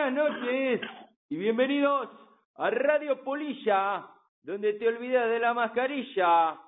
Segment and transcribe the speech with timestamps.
[0.00, 0.80] Buenas noches
[1.28, 2.08] y bienvenidos
[2.56, 4.06] a Radio Polilla,
[4.42, 6.58] donde te olvidas de la mascarilla.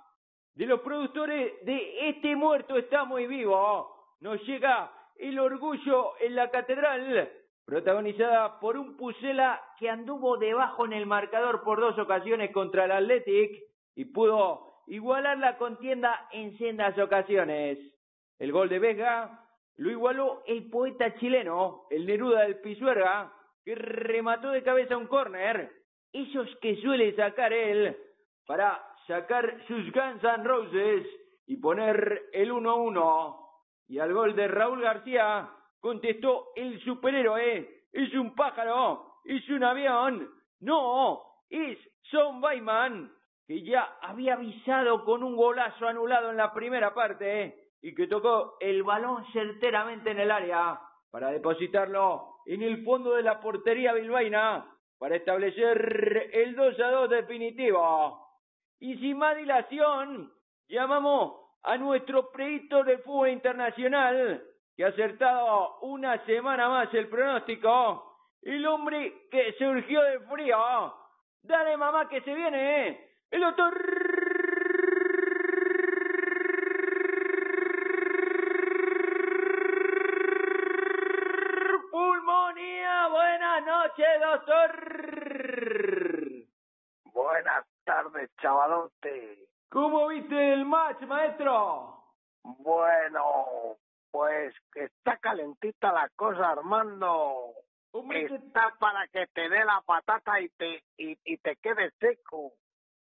[0.54, 4.16] De los productores de Este Muerto está muy vivo.
[4.21, 7.32] Nos llega El Orgullo en la Catedral,
[7.64, 12.92] protagonizada por un Pusela que anduvo debajo en el marcador por dos ocasiones contra el
[12.92, 13.62] Athletic
[13.94, 17.78] y pudo igualar la contienda en sendas ocasiones.
[18.38, 19.41] El gol de Vega
[19.77, 23.33] lo igualó el poeta chileno, el Neruda del Pisuerga,
[23.65, 25.70] que remató de cabeza un córner,
[26.12, 27.96] esos que suele sacar él,
[28.46, 31.06] para sacar sus Guns N' Roses
[31.46, 33.38] y poner el 1-1.
[33.88, 35.48] Y al gol de Raúl García
[35.80, 40.29] contestó el superhéroe, es un pájaro, es un avión,
[40.60, 41.79] no, es
[42.10, 43.12] Son Bayman,
[43.46, 48.56] que ya había avisado con un golazo anulado en la primera parte y que tocó
[48.60, 54.66] el balón certeramente en el área para depositarlo en el fondo de la portería bilbaína
[54.98, 58.38] para establecer el 2 a 2 definitivo.
[58.79, 60.32] Y sin más dilación,
[60.68, 64.42] llamamos a nuestro predictor de fútbol internacional
[64.76, 70.56] que ha acertado una semana más el pronóstico, el hombre que surgió de frío.
[71.42, 73.10] Dale mamá que se viene, ¿eh?
[73.32, 73.75] el doctor
[83.64, 84.70] noches, doctor.
[87.12, 89.47] Buenas tardes, chavalote.
[89.70, 91.97] ¿Cómo viste el match, maestro?
[92.42, 93.76] Bueno,
[94.10, 97.54] pues que está calentita la cosa, Armando.
[98.10, 102.53] Está para que te dé la patata y te y, y te quede seco.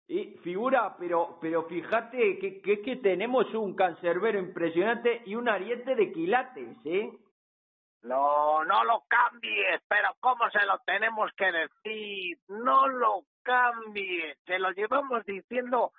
[0.08, 5.96] Y figura, pero pero fíjate que, que, que tenemos un cancerbero impresionante y un ariete
[5.96, 7.12] de quilates, ¿eh?
[8.06, 12.38] No, no lo cambies, pero ¿cómo se lo tenemos que decir?
[12.50, 15.92] No lo cambies, se lo llevamos diciendo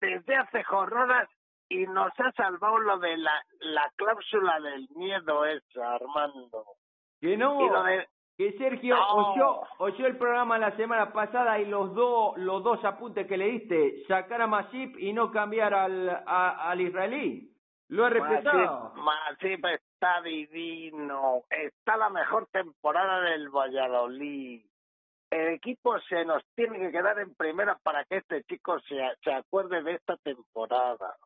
[0.00, 1.28] desde hace jornadas
[1.68, 6.64] y nos ha salvado lo de la, la cláusula del miedo esa, Armando.
[7.20, 7.56] Que no,
[8.36, 13.28] que Sergio oyó, oyó, el programa la semana pasada y los dos los dos apuntes
[13.28, 17.52] que le diste, sacar a Masip y no cambiar al, al israelí.
[17.88, 18.92] Lo ha respetado.
[18.96, 24.64] Masip, Masip está divino, está la mejor temporada del Valladolid.
[25.30, 29.32] El equipo se nos tiene que quedar en primera para que este chico se, se
[29.32, 31.16] acuerde de esta temporada.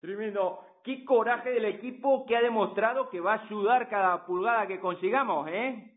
[0.00, 0.66] Tremendo.
[0.82, 5.48] Qué coraje del equipo que ha demostrado que va a ayudar cada pulgada que consigamos,
[5.48, 5.94] ¿eh?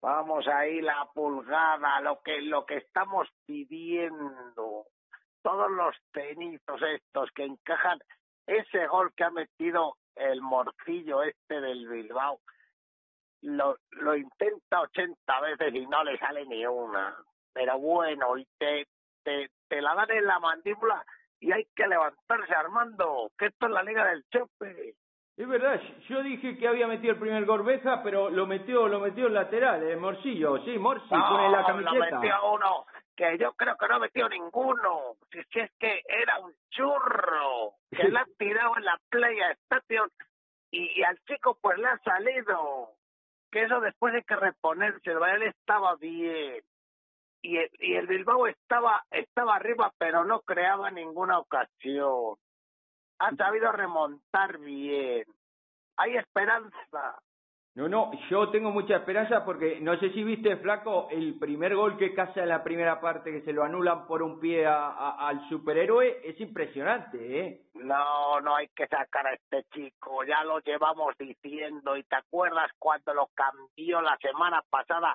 [0.00, 4.86] Vamos ahí la pulgada, lo que lo que estamos pidiendo.
[5.42, 7.98] Todos los tenitos estos que encajan
[8.46, 12.40] ese gol que ha metido el morcillo este del Bilbao
[13.42, 17.16] lo, lo intenta 80 veces y no le sale ni una.
[17.52, 18.86] Pero bueno, y te,
[19.22, 21.04] te, te la dan en la mandíbula
[21.40, 24.94] y hay que levantarse, Armando, que esto es la Liga del Chope.
[25.36, 29.26] Es verdad, yo dije que había metido el primer Gorbeza, pero lo metió, lo metió
[29.26, 31.94] en lateral, el Morcillo, sí, Morsi, pone la camiseta.
[31.94, 36.54] lo metió uno, que yo creo que no metió ninguno, si es que era un
[36.70, 40.10] churro, que le ha tirado en la playa Station
[40.70, 42.90] y, y, al chico pues le ha salido,
[43.50, 46.62] que eso después hay que reponerse, el Bayern estaba bien,
[47.42, 52.36] y el, y el Bilbao estaba, estaba arriba pero no creaba ninguna ocasión
[53.18, 55.24] ha sabido remontar bien.
[55.96, 57.18] Hay esperanza.
[57.76, 61.98] No, no, yo tengo mucha esperanza porque no sé si viste, Flaco, el primer gol
[61.98, 66.22] que casa en la primera parte, que se lo anulan por un pie al superhéroe,
[66.24, 67.60] es impresionante, ¿eh?
[67.74, 72.70] No, no hay que sacar a este chico, ya lo llevamos diciendo y te acuerdas
[72.78, 75.14] cuando lo cambió la semana pasada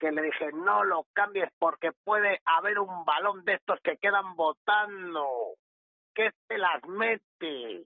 [0.00, 4.34] que le dije no lo cambies porque puede haber un balón de estos que quedan
[4.34, 5.26] botando
[6.14, 7.84] que se las mete.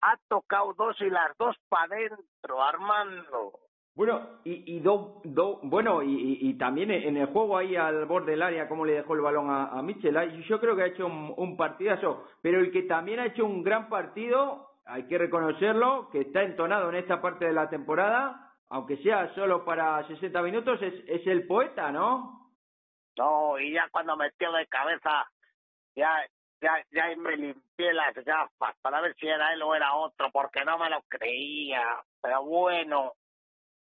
[0.00, 3.52] Ha tocado dos y las dos para adentro, Armando.
[3.98, 8.30] Bueno, y, y do, do, bueno, y, y, también en el juego ahí al borde
[8.30, 11.04] del área, cómo le dejó el balón a, a Mitchell, yo creo que ha hecho
[11.04, 16.10] un, un partidazo, pero el que también ha hecho un gran partido, hay que reconocerlo,
[16.10, 20.80] que está entonado en esta parte de la temporada, aunque sea solo para 60 minutos,
[20.80, 22.52] es, es el poeta, ¿no?
[23.16, 25.28] No, y ya cuando metió de cabeza,
[25.96, 26.24] ya
[26.60, 30.64] ya, ya me limpié las gafas para ver si era él o era otro, porque
[30.64, 31.82] no me lo creía.
[32.20, 33.12] Pero bueno,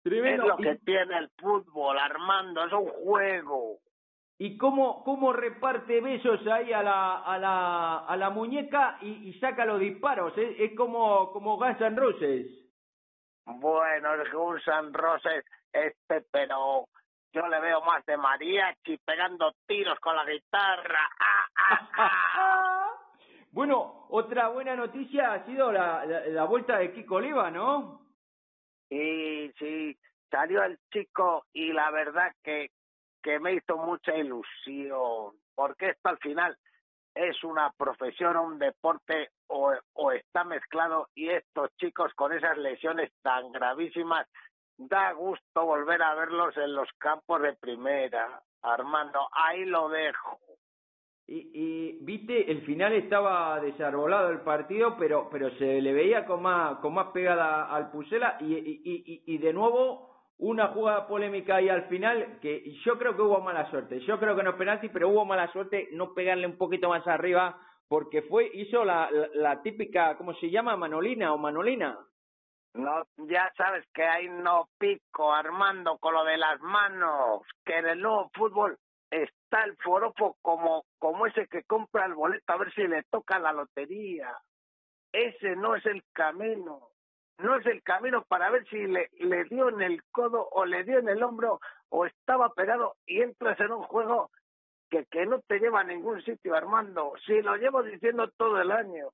[0.04, 3.78] es lo que tiene el fútbol, Armando, es un juego.
[4.38, 9.38] ¿Y cómo, cómo reparte besos ahí a la, a la, a la muñeca y, y
[9.38, 10.36] saca los disparos?
[10.36, 12.46] Es, es como, como Guns N' Roses.
[13.46, 15.44] Bueno, el Guns N' Roses
[15.74, 16.86] este, pero
[17.34, 21.10] yo le veo más de mariachi pegando tiros con la guitarra.
[21.18, 22.90] ¡Ah, ah, ah!
[23.50, 28.02] bueno, otra buena noticia ha sido la, la, vuelta de Kiko Oliva, ¿no?
[28.88, 29.98] Sí, sí,
[30.30, 32.70] salió el chico y la verdad que,
[33.20, 36.56] que me hizo mucha ilusión, porque esto al final
[37.16, 42.56] es una profesión o un deporte o, o está mezclado y estos chicos con esas
[42.58, 44.28] lesiones tan gravísimas
[44.76, 48.42] da gusto volver a verlos en los campos de primera.
[48.62, 50.38] Armando, ahí lo dejo.
[51.26, 56.42] Y, y viste, el final estaba desarbolado el partido, pero pero se le veía con
[56.42, 61.70] más con más pegada al Pusela y, y, y, de nuevo una jugada polémica ahí
[61.70, 64.00] al final que yo creo que hubo mala suerte.
[64.00, 67.06] Yo creo que no es penalti, pero hubo mala suerte no pegarle un poquito más
[67.06, 70.76] arriba porque fue hizo la, la típica, ¿cómo se llama?
[70.76, 71.98] Manolina o Manolina.
[72.74, 77.86] No, ya sabes que ahí no pico, Armando, con lo de las manos, que en
[77.86, 78.76] el nuevo fútbol
[79.10, 83.38] está el foropo como, como ese que compra el boleto a ver si le toca
[83.38, 84.36] la lotería.
[85.12, 86.88] Ese no es el camino.
[87.38, 90.82] No es el camino para ver si le, le dio en el codo o le
[90.82, 91.60] dio en el hombro
[91.90, 94.30] o estaba pegado y entras en un juego
[94.90, 97.12] que, que no te lleva a ningún sitio, Armando.
[97.24, 99.10] Si lo llevo diciendo todo el año.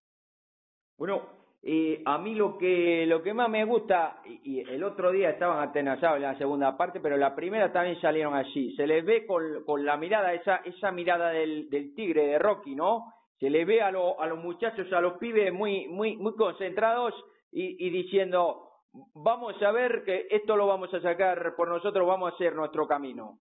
[0.96, 1.22] Bueno,
[1.62, 5.68] y a mí lo que lo que más me gusta, y, el otro día estaban
[5.68, 8.74] atenazados en la segunda parte, pero la primera también salieron allí.
[8.76, 12.74] Se les ve con, con la mirada, esa, esa mirada del, del tigre de Rocky,
[12.74, 13.12] ¿no?
[13.38, 17.14] Se les ve a, lo, a los muchachos, a los pibes muy, muy, muy concentrados
[17.52, 18.70] y, y diciendo,
[19.14, 22.86] vamos a ver que esto lo vamos a sacar por nosotros, vamos a hacer nuestro
[22.86, 23.38] camino.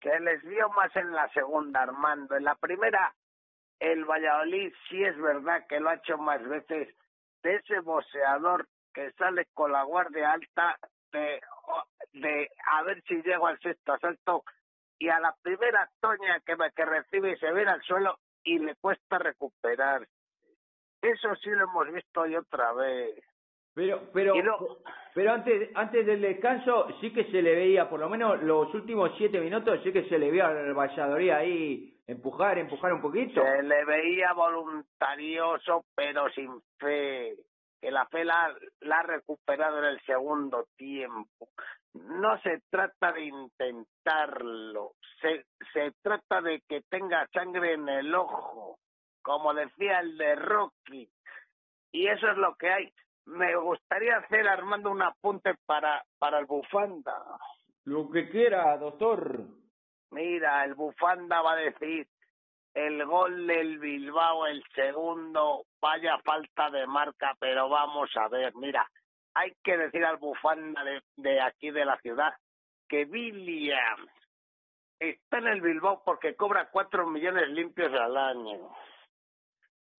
[0.00, 2.36] Que les vio más en la segunda, Armando.
[2.36, 3.14] En la primera
[3.80, 6.94] el Valladolid sí es verdad que lo ha hecho más veces,
[7.42, 10.78] de ese boceador que sale con la guardia alta
[11.12, 11.40] de,
[12.12, 14.44] de a ver si llego al sexto asalto
[14.98, 19.18] y a la primera toña que, que recibe se ve al suelo y le cuesta
[19.18, 20.06] recuperar.
[21.00, 23.24] Eso sí lo hemos visto hoy otra vez.
[23.74, 24.34] Pero, pero,
[25.14, 29.12] pero antes, antes del descanso sí que se le veía, por lo menos los últimos
[29.18, 33.42] siete minutos, sí que se le veía al Valladolid ahí empujar, empujar un poquito.
[33.42, 37.34] Se le veía voluntarioso, pero sin fe.
[37.80, 41.48] Que la fe la, la ha recuperado en el segundo tiempo.
[41.94, 48.78] No se trata de intentarlo, se, se trata de que tenga sangre en el ojo,
[49.22, 51.08] como decía el de Rocky.
[51.92, 52.92] Y eso es lo que hay.
[53.30, 57.14] Me gustaría hacer, Armando, un apunte para, para el bufanda.
[57.84, 59.44] Lo que quiera, doctor.
[60.10, 62.08] Mira, el bufanda va a decir
[62.74, 68.88] el gol del Bilbao, el segundo, vaya falta de marca, pero vamos a ver, mira,
[69.34, 72.32] hay que decir al bufanda de, de aquí de la ciudad
[72.88, 74.10] que Williams
[74.98, 78.70] está en el Bilbao porque cobra cuatro millones limpios al año.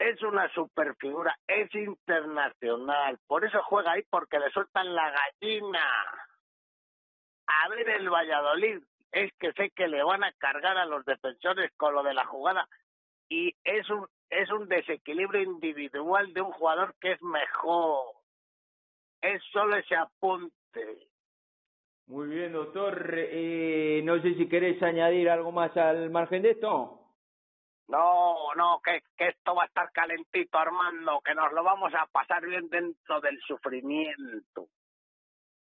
[0.02, 5.86] Es una superfigura, es internacional, por eso juega ahí porque le sueltan la gallina.
[7.46, 8.80] A ver el Valladolid,
[9.12, 12.26] es que sé que le van a cargar a los defensores con lo de la
[12.26, 12.68] jugada
[13.30, 18.16] y es un es un desequilibrio individual de un jugador que es mejor.
[19.22, 21.10] Es solo ese apunte.
[22.08, 23.14] Muy bien, doctor.
[23.16, 27.01] Eh, no sé si querés añadir algo más al margen de esto.
[27.92, 32.06] No, no, que, que esto va a estar calentito, Armando, que nos lo vamos a
[32.08, 34.68] pasar bien dentro del sufrimiento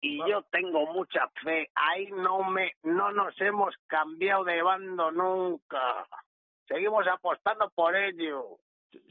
[0.02, 1.70] y yo tengo mucha fe.
[1.76, 6.08] Ahí no me, no nos hemos cambiado de bando nunca.
[6.68, 8.58] Seguimos apostando por ello.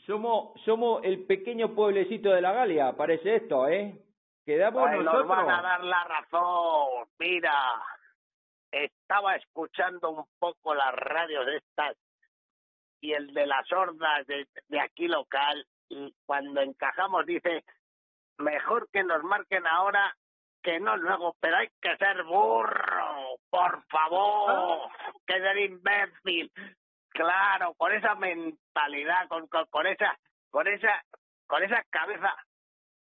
[0.06, 3.98] Somos, somos el pequeño pueblecito de la Galia, parece esto, ¿eh?
[4.44, 5.26] Quedamos Ay, nosotros.
[5.26, 7.08] Nos van a dar la razón.
[7.18, 7.54] Mira,
[8.70, 11.96] estaba escuchando un poco las radios estas
[13.00, 17.64] y el de las hordas de, de aquí local y cuando encajamos dice
[18.38, 20.14] mejor que nos marquen ahora
[20.62, 24.90] que no luego, pero hay que ser burro, por favor,
[25.24, 26.50] que ser imbécil.
[27.10, 30.18] Claro, con esa mentalidad, con, con, con esa,
[30.50, 31.04] con esa,
[31.46, 32.34] con esa cabeza,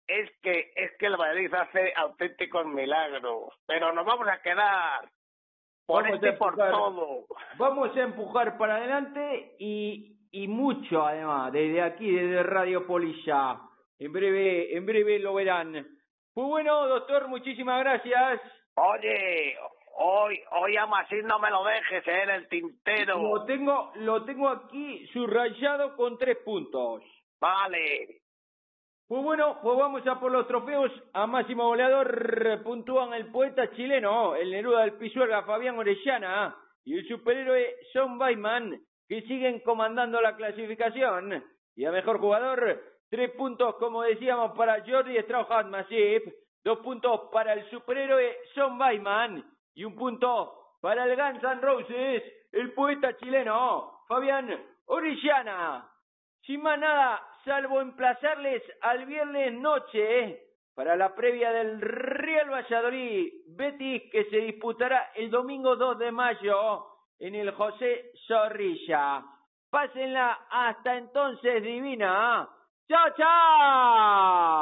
[0.08, 5.10] es que es que el Madrid hace auténticos milagros, pero nos vamos a quedar
[5.88, 6.72] Vamos este a por empujar.
[6.72, 7.26] todo.
[7.58, 13.60] Vamos a empujar para adelante y, y mucho además, desde aquí, desde Radio Polilla.
[14.00, 15.74] En breve, en breve lo verán.
[16.36, 18.42] Muy bueno, doctor, muchísimas gracias.
[18.76, 19.56] Oye,
[19.96, 23.18] hoy, hoy a Masín no me lo dejes, eh, en el tintero.
[23.20, 27.02] Lo tengo, lo tengo aquí subrayado con tres puntos.
[27.40, 28.22] Vale.
[29.08, 30.92] Pues bueno, pues vamos a por los trofeos.
[31.14, 37.08] A máximo goleador puntúan el poeta chileno, el Neruda del Pisuerga, Fabián Orellana, y el
[37.08, 41.42] superhéroe Sean Bayman, que siguen comandando la clasificación.
[41.78, 46.24] Y a mejor jugador, tres puntos, como decíamos, para Jordi Strauchat Masip,
[46.66, 49.42] dos puntos para el superhéroe Sean Bayman
[49.74, 54.50] y un punto para el Guns N' Roses, el poeta chileno Fabián
[54.88, 55.97] Orellana.
[56.48, 60.42] Sin más nada, salvo emplazarles al viernes noche ¿eh?
[60.74, 66.86] para la previa del Real Valladolid Betis que se disputará el domingo 2 de mayo
[67.20, 69.26] en el José Zorrilla.
[69.70, 72.48] Pásenla hasta entonces divina.
[72.88, 74.58] ¡Chao, chao!